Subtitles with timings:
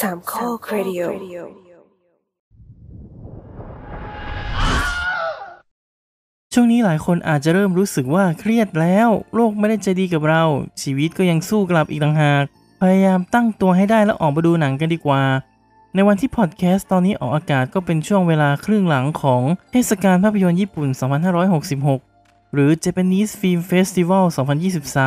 [0.00, 1.02] สามข้อครดิโอ
[6.54, 10.44] ช่วงนี้หลายคนอาจจะเริ่มรู้สึกว่าเครียดแล้ว โลกไม่ได้ใจดีกับเรา
[10.82, 12.44] ชีวิตก็ยังสู้กลับอีกต่างหาก
[12.80, 15.22] พยายามตั้งตัวให้ได้แล้วออกมาดูหนังกันดีกว่า
[15.94, 19.42] ในวันที่พอดแคสต์ตอนนี้ออกอากาศก็เป็นช่วงเวลาครึ่งหลังของ
[19.72, 20.88] เทศกาลภาพยนตร์ญี่ปุ่น
[21.70, 24.24] 2566 หรือ Japanese Film Festival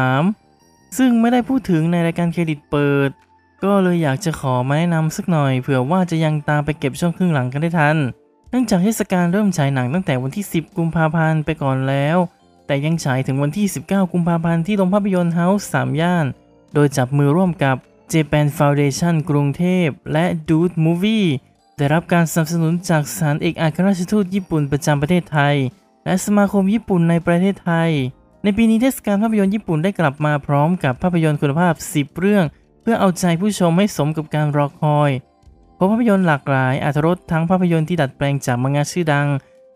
[0.07, 3.09] 2023 ซึ่งไม่ได้พูดถึงในรายการเครดิตเปิด
[3.63, 7.97] ก็เลยอยากจะขอมาแนะนำสักหน่อยเผื่อว่าจะยังตามไปเก็บช่วงครึ่งหลังกันได้ทัน
[8.49, 12.17] เนื่องจากเทศกาลเริ่มฉายหนังตั้งแต่วันที่ 10 กุมภาพันธ์ไปก่อนแล้ว
[12.67, 16.25] แต่ยังฉายถึงวันที่ 19 กุมภาพันธ์ที่โรงภาพยนตร์เฮาส์3ย่าน
[16.73, 17.75] โดยจับมือร่วมกับ
[18.13, 21.27] Japan Foundation กรุงเทพ และ Dude Movie
[21.77, 25.55] ได้รับการสนับสนุนจากสถานเอกอัครราชทูตญี่ปุ่นประจำประเทศไทย
[26.05, 27.91] และสมาคมญี่ปุ่นในประเทศไทย
[28.43, 32.45] ในปีนี้เทศกาลภาพยนตร์ญี่ปุ่นได้กลับมาพร้อมกับภาพยนตร์คุณภาพ 10 เรื่อง
[32.81, 35.11] เพื่อเอาใจผู้ชมให้สมกับการรอคอย
[35.75, 39.27] เพราะภาพยนตร์หลากหลายอรรถรสทั้งภาพยนตร์ที่ดัดแปลงจากมังงะชื่อดัง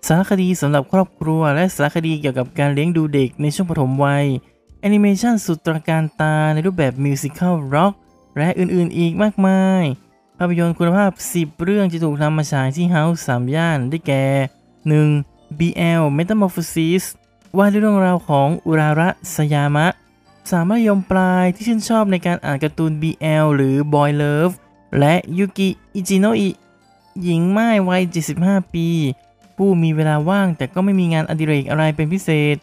[0.07, 4.25] สารคดีสำหรับครอบครัว และสารคดีเกี่ยวกับการเลี้ยงดูเด็กในช่วงปฐมวัย
[4.81, 7.93] แอนิเมชันสุดตระการตาในรูปแบบ musical rock
[8.37, 9.83] และอื่นๆอีกมากมาย
[10.37, 14.25] ภาพยนตร์คุณภาพ 10 เรื่องจะถูกนำมาฉายที่เฮาส์สามย่านได้แก่
[14.93, 15.59] 1.
[15.59, 17.03] BL Metamorphosis
[17.57, 19.87] ว่าด้วยเรื่องราวของอุราระสยามะ
[20.51, 24.53] สามมัธยมปลายที่ชื่นชอบในการอ่านการ์ตูน BL หรือ Boy Love
[24.99, 26.49] และยุกิ อิจิโนอิ
[27.23, 28.01] หญิงไม่ายวัย
[28.37, 28.87] 75 ปี
[29.57, 32.55] ผู้มีเวลาว่างแต่ก็ไม่มีงานอดิเรกอะไรเป็นพิเศษ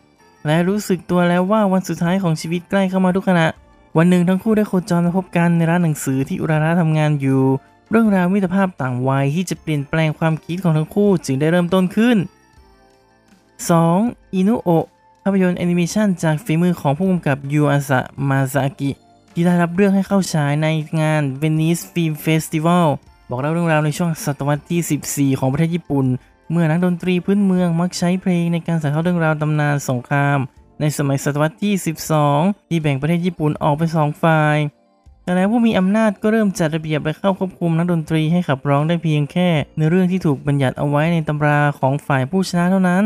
[0.47, 3.47] และรู้สึกตัวแล้วว่าวันสุดท้ายของชีวิตใกล้เข้ามาทุกขณะ
[3.97, 7.43] วันหนึ่งทั้งคู่ได้โคจรมาพบกันในร้านหนังสือที่อุราระทำงานอยู่
[7.91, 12.17] เรื่องราวมิตรภาพต่างวัยที่จะเปลี่ยนแปลงความคิดของทั้งคู่จึงได้เริ่มต้นขึ้น
[13.65, 14.35] 2.
[14.35, 14.87] อินุโอะ
[15.23, 18.91] ภาพยนตร์แอนิเมชันจากฝีมือของผู้กำกับยูอาสะมาซากิ
[19.35, 20.69] ที่ได้รับเรื่องให้เข้าฉายใน
[21.01, 22.87] งาน Venice Film Festival
[23.29, 26.07] บอกเล่าเรื่องราวในช่วงศตวรรษที่ 14 ของประเทศญี่ปุ่น
[26.51, 30.39] เมื่อนักดนตรีพื้นเมืองมักใช้เพลงในการถ่ายทอดเรื่องราวตำนานสงคราม
[30.81, 31.75] ในสมัยศตวรรษที่
[32.23, 34.57] 12 ที่แบ่งประเทศญี่ปุ่นออกเป็นสองฝ่าย
[35.23, 39.49] แต่แล้วผู้มีอำนาจก็เริ่มจัดระเบียบไปเข้าควบคุมนักดนตรีให้ขับร้องได้เพียงแค่
[39.79, 43.05] ในเรื่องที่ถูกบัญญัติเอาไว้ในตำราของฝ่ายผู้ชนะเท่านั้น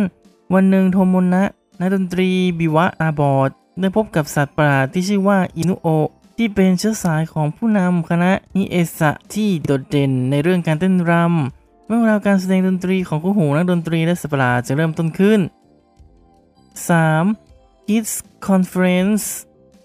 [0.55, 1.43] วันหนึ่งโทโมนะ
[1.81, 2.29] นักดนตรี
[2.59, 3.51] บิวะอาบอด
[3.81, 5.89] ได้พบกับสัตว์ประหลาดที่ชื่อว่าอินุโอ
[6.37, 15.41] ที่เป็นเชื้อสายของผู้นำคณะนิเอสะที่โดดเด่นในเรื่องการเต้นรำเรื่อราวการแสดงดนตรีของคู่หูนักดนตรีและสัตว์ประหลาดจะเริ่มต้นขึ้น
[17.09, 17.87] 3.
[17.87, 18.13] Kids
[18.49, 19.25] Conference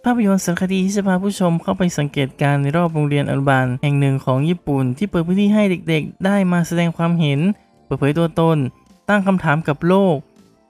[0.04, 7.40] ภาพยนตร์สารคดีที่จะพาผู้ชมเข้าไปสังเกตการณ์ในรอบโรงเรียนอนุบาลแห่งหนึ่งของญี่ปุ่น ที่เปิดพื้นที่ให้เด็กๆ ได้มาแสดงความเห็น
[7.86, 8.58] เปิดเผยตัวตน
[9.10, 10.16] ตั้งคำถามกับโลก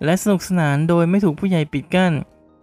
[0.03, 2.13] และสนุกสนานโดยไม่ถูกผู้ใหญ่ปิดกั้น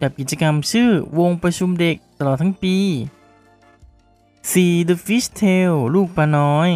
[0.01, 0.89] กับกิจกรรมชื่อ
[1.19, 2.77] วงประชุมเด็กตลอดทั้งปี
[4.51, 4.89] 4.
[4.89, 6.69] The Fish Tale ลูกปลาน้อย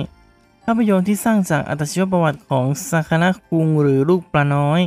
[0.66, 4.82] ภาพยนตร์ที่สร้างจากอัตชีวประวัติของซาคานะคุงหรือลูกปลาน้อย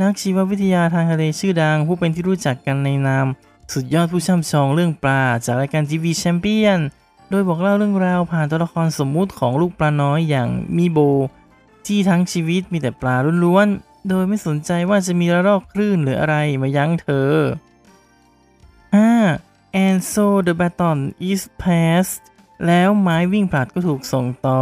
[0.00, 3.26] นักชีววิทยาทางทะเลชื่อดัง ผู้เป็นที่รู้จักกันในนาม
[3.72, 6.80] สุดยอดผู้ช่ำชองเรื่องปลา จากรายการทีวีแชมเปี้ยน
[7.30, 10.98] โดยบอกเล่าเรื่องราวผ่านตัวละครสมมุติของลูกปลาน้อยอย่างมิโบ
[11.86, 13.14] ที่ทั้งชีวิตมีแต่ปลา
[13.44, 17.32] ล้วนๆ โดยไม่สนใจว่าจะมีระลอกคลื่นหรืออะไรมายั้งเธอ
[18.94, 19.84] 5.
[19.84, 20.98] And so the baton
[21.30, 22.22] is passed
[22.66, 24.60] แล้วไม้วิ่งผลัดก็ถูกส่งต่อ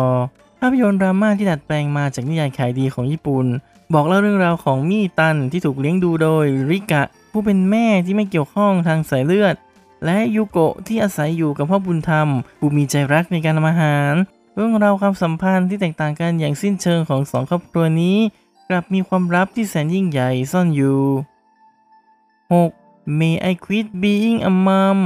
[0.60, 3.46] ภาพยนตร์ดราม่าที่ดัดแปลงมาจากนิยายขายดีของญี่ปุ่น
[3.94, 9.54] บอกเล่าเรื่องราวของมี่ตันที่ถูกเลี้ยงดูโดยริกะ ผู้เป็นแม่ที่ไม่เกี่ยวข้องทางสายเลือด
[10.04, 12.28] และยูโกะที่อาศัยอยู่กับพ่อบุญธรรม
[12.58, 14.12] ผู้มีใจรักในการทำอาหาร
[14.54, 18.18] เรื่องราวความสัมพันธ์ที่แตกต่างกันอย่างสิ้นเชิงของสองครอบครัวนี้
[18.70, 21.00] กลับมีความลับที่แสนยิ่งใหญ่ซ่อนอยู่
[22.60, 23.18] 6.
[23.18, 24.98] May I quit being a mom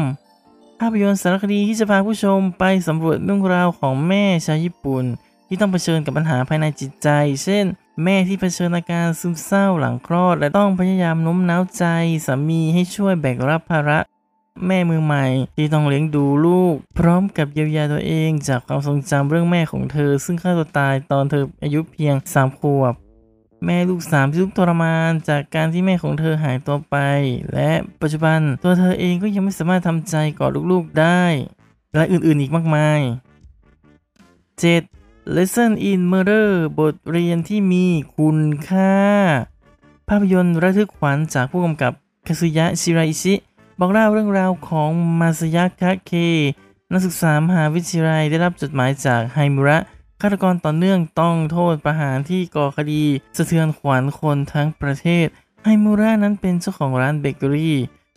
[0.80, 5.04] ภาพยนตร์สารคดีที่จะพาผู้ชมไปสำรวจเรื่องราวของแม่ชาวญี่ปุ่น
[5.48, 7.08] ที่ต้องเผชิญกับปัญหาภายในจิตใจ
[7.42, 7.64] เช่น
[8.04, 11.84] แม่ที่เผชิญอาการซึมเศร้าหลังคลอด และต้องพยายามโน้มน้าวใจ
[12.26, 13.98] สามีให้ช่วยแบกรับภาระ
[14.66, 15.26] แม่มือใหม่
[15.56, 22.94] ที่ต้องเลี้ยงดูลูก พร้อมกับเยียวยาตัวเองจากความทรงจำเรื่องแม่ของเธอ ซึ่งฆ่าตัวตายตอนเธออายุเพียงสามขวบ
[23.64, 26.96] แม่ลูกสามที่ทุกทรมาน จากการที่แม่ของเธอหายตัวไป
[27.52, 27.70] และ
[28.00, 31.22] ปัจจุบันตัวเธอเองก็ยังไม่สามารถทำใจกอดลูกๆได้
[31.94, 33.00] และอื่นๆอีกมากมาย
[34.58, 35.34] 7.
[35.34, 36.48] Lesson in Murder
[36.78, 37.84] บทเรียนที่มี
[38.16, 38.38] คุณ
[38.68, 38.96] ค่า
[40.08, 41.92] ภาพยนตร์ระทึกขวัญจากผู้กำกับ
[42.26, 43.34] คาซุยะชิราอิชิ
[43.78, 46.12] บอกเล่าเรื่องราวของมาซายะคาเค
[46.92, 49.78] นักศึกษามหาวิทยาลัยได้รับจดหมายจากไฮมุระ
[50.22, 53.02] ฆาตกรต่อเนื่องต้องโทษประหารที่ก่อคดี
[53.36, 55.26] สะเทือนขวัญคนทั้งประเทศ
[55.64, 57.76] ไฮมูระนั้นเป็นเจ้าของร้านเบเกอรี่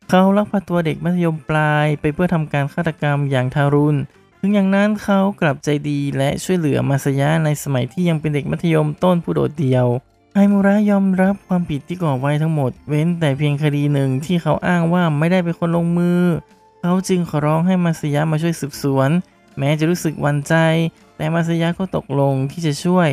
[0.10, 3.98] เขาลักพาตัวเด็กมัธยมปลายไปเพื่อทำการฆาตกรรมอย่างทารุณ
[4.42, 9.88] ถึถึงอย่างนั้นเขากลับใจดีและช่วยเหลือมาสยะในสมัยที่ยังเป็นเด็กมัธยมต้นผู้โดดเดี่ยว
[10.36, 16.22] ไฮมูระยอมรับความผิดที่ก่อไว้ทั้งหมด เว้นแต่เพียงคดีหนึ่งที่เขาอ้างว่าไม่ได้เป็นคนลงมือ
[16.82, 19.10] เขาจึงขอร้องให้มาสยะมาช่วยสืบสวน
[19.58, 20.56] แม้จะรู้สึกหวั่นใจ
[21.16, 23.10] แต่มาสยะก็ตกลงที่จะช่วย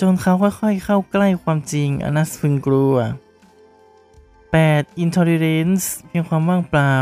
[0.00, 2.96] จนเขาค่อยๆ เข้าใกล้ความจริงอันน่าสะพรึงกลัว
[4.58, 5.02] 8.
[5.02, 6.94] Intolerance เพียงความว่างเปล่า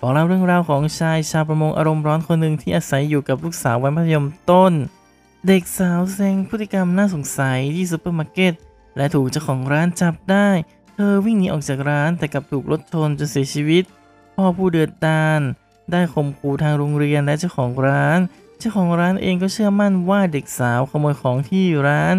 [0.00, 4.72] บอกเล่าเรื่องราวของชายชาวประมงอารมณ์ร้อนคนหนึ่งที่อาศัยอยู่กับลูกสาววัยมัธยมต้น
[5.46, 8.54] เด็กสาวแสดงพฤติกรรมน่าสงสัยที่ซูเปอร์มาร์เก็ต
[8.96, 10.48] และถูกเจ้าของร้านจับได้
[10.94, 13.84] เธอวิ่งหนีออกจากร้านแต่กลับถูกรถชนจนเสียชีวิต
[14.34, 15.40] พ่อผู้เดือดดาล
[15.92, 18.18] ได้ข่มขู่ทางโรงเรียนและเจ้าของร้าน
[18.58, 22.14] เจ้าของร้านเองก็เชื่อมั่นว่าเด็กสาวขโมยของที่ร้าน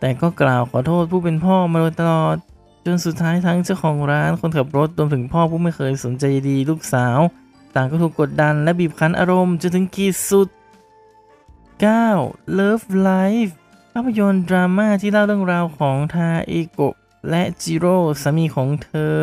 [0.00, 2.36] แต่ก็กล่าวขอโทษผู้เป็นพ่อมาโดยตลอด
[2.86, 7.18] จนสุดท้ายทั้งเจ้าของร้านคนขับรถรวมถึงพ่อผู้ไม่เคยสนใจดีลูกสาว
[7.74, 10.48] ต่างก็ถูกกดดันและบีบคั้นอารมณ์จนถึงขีดสุด
[11.80, 12.58] 9.
[12.58, 13.52] Love Life
[13.92, 16.94] ภาพยนตร์ดราม่าที่เล่าเรื่องราวของทาเอโกะ
[17.30, 19.14] และจิโร่สามีของเธอ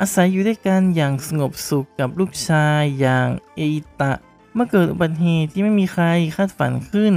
[0.00, 3.68] อาศัยอยู่ด้วยกันอย่างสงบสุขกับลูกชายอย่างเอิ
[4.00, 4.12] ตะ
[4.54, 6.04] เมื่อเกิดอุบัติเหตุที่ไม่มีใคร
[6.36, 7.12] คาดฝันขึ้น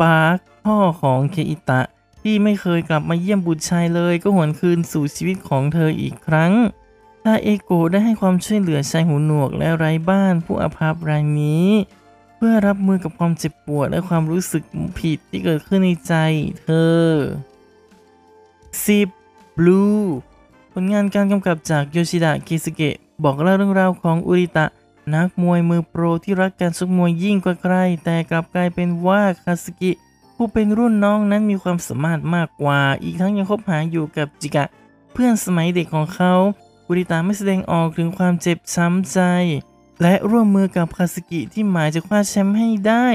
[0.00, 1.82] ปาร์คพ่อของเคอิตะ
[2.22, 6.52] ที่ไม่เคยกลับมาเยี่ยมบุตรชายเลยก็หวนคืนสู่ชีวิตของเธออีกครั้ง
[7.24, 11.68] ทาเอโกะได้ให้ความช่วยเหลือชายหูหนวกและไร้บ้านผู้อาภัพรายนี้
[12.36, 14.62] เพื่อรับมือกับความเจ็บปวดและความรู้สึก
[14.98, 16.14] ผิดที่เกิดขึ้นในใจ
[16.62, 16.68] เธ
[17.00, 17.06] อ
[18.76, 19.56] 10.
[19.58, 20.00] Blue
[20.78, 22.94] ผลงานการกำกับจากโยชิดะกิสเกะ
[23.24, 24.66] บอกเล่าเรื่องราวของอุริตะ
[25.14, 27.74] นักมวยมือโปรที่รักการชกมวยยิ่งกว่าใคร
[28.04, 29.90] แต่กลับกลายเป็นว่าคาสกิ
[30.36, 34.64] ผู้เป็นรุ่นน้องนั้นมีความสามารถมากกว่า อีกทั้งยังคบหาอยู่กับจิกะ
[35.12, 36.32] เพื่อนสมัยเด็กของเขา
[36.86, 39.18] อุริตะไม่แสดงออกถึงความเจ็บช้ำใจ
[40.02, 43.06] และร่วมมือกับคาสกิที่หมายจะคว้าแชมป์ให้ได้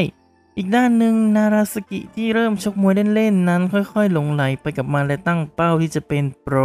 [0.58, 6.58] อีกด้านหนึ่งนาราสกิที่เริ่มชกมวยเล่นๆนั้น ค่อยๆ หลงไหลไปกับมันและตั้งเป้าที่จะเป็นโปร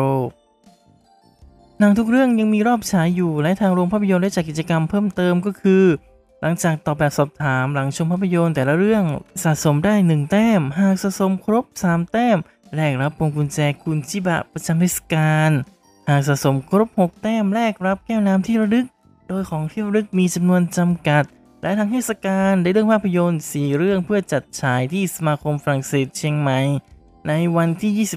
[1.81, 5.84] หนังทุกเรื่องยังมีรอบฉายอยู่และทางโรงภาพยนตร์ได้จัดกิจกรรมเพิ่มเติมก็คือ
[6.40, 9.05] หลังจากตอบแบบสอบถามหลังชมภาพยนตร์แต่ละเรื่อง
[9.43, 12.38] สะสมได้ 1 แต้ม หากสะสมครบ 3 แต้ม
[12.75, 15.50] แลกรับพวงกุญแจคุณจิบะประจำเทศกาล
[16.08, 18.87] หากสะสมครบ 6 แต้มแลกรับแก้วน้ำที่ระลึก
[19.28, 21.25] โดยของที่ระลึกมีจำนวนจำกัด
[21.62, 26.58] และทางเทศกาลได้เรื่องภาพยนตร์ 4 เรื่องเพื่อจัดฉายที่สมาคมฝรั่งเศสเชียงใหม่
[27.28, 28.08] ในวันที่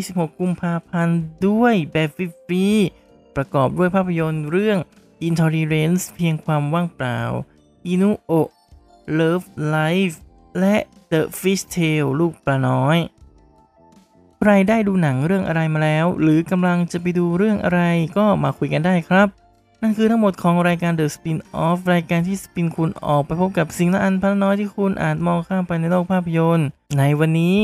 [0.00, 2.18] 25-26 กุมภาพันธ์ด้วยแบบฟ
[2.50, 4.78] รีๆประกอบด้วยภาพยนตร์เรื่อง
[5.28, 7.20] Intolerance เพียงความว่างเปล่า
[7.86, 8.32] อินุโอ
[9.18, 10.16] Love Life
[10.60, 10.76] และ
[11.12, 12.98] The Fish Tale ลูกปลาน้อย
[14.40, 17.80] ใครได้ดูหนังเรื่องอะไรมาแล้ว หรือกำลังจะไปดูเรื่องอะไร
[18.16, 19.28] ก็มาคุยกันได้ครับ
[19.82, 26.66] นั่นคือทั้งหมดของรายการ The Spin Off รายการที่สปินคุณออกไปพบกับสิ่งละอันพันน้อยที่คุณอาจมองข้ามไปในโลกภาพยนตร์
[26.98, 27.58] ในวันนี้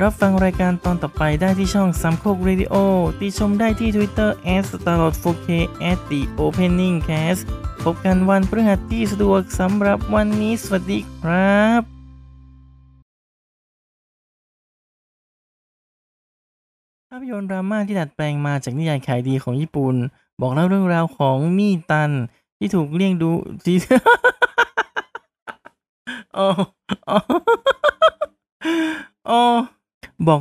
[0.00, 2.74] รับฟังรายการตอนต่อไปได้ที่ช่องสามโคกเรดิโอ
[3.20, 4.30] ติชมได้ที่ Twitter
[4.64, 5.48] s t a r l o t 4K
[5.90, 7.42] at the opening cast
[7.84, 11.82] พบกันวันพฤหัสที่สะดวกสำหรับวันนี้สวัสดีครับ
[17.08, 19.94] ภาพยนตร์ดราม่าที่ดัดแปลงมาจากนิยายขายดีของญี่ปุ่น
[20.40, 22.10] บอกเล่าเรื่องราวของมีตัน
[22.58, 23.30] ที่ถูกเลี้ยงดู
[23.64, 23.76] ที่
[26.38, 26.48] อ๋อ
[27.08, 27.18] อ๋อ
[29.30, 29.42] อ๋อ
[30.28, 30.40] บอก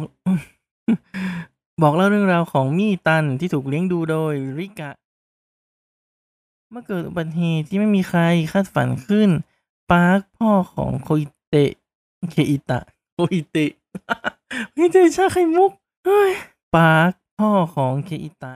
[1.82, 4.92] บอกเล่าเรื่องราวของมีตันที่ถูกเลี้ยงดูโดยริกะ
[6.72, 8.22] เมื่อเกิดอุบัติเหตุที่ไม่มีใคร
[8.52, 9.30] คาดฝันขึ้น
[9.92, 11.72] ปาร์คพ่อของโคอิเตะ
[12.32, 12.80] เคอิตะ
[13.14, 13.72] โคอิเตะ
[14.74, 15.72] ไม่เจชาไข่มุก
[16.06, 16.32] เฮ้ย
[16.76, 18.50] ปาร์คพ่อของเคอิตะ